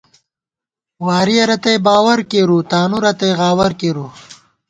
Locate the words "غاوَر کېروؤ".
3.39-4.09